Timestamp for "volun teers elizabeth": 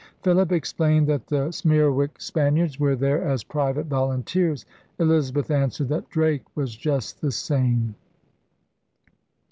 3.87-5.51